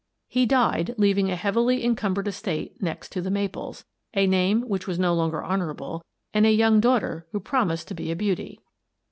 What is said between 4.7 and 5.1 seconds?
was